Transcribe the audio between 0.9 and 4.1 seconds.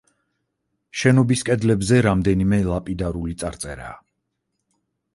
შენობის კედლებზე რამდენიმე ლაპიდარული წარწერაა.